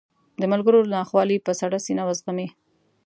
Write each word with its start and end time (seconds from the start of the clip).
د 0.39 0.43
ملګرو 0.51 0.89
ناخوالې 0.95 1.37
په 1.45 1.51
سړه 1.59 1.77
سینه 1.85 2.03
وزغمي. 2.05 2.47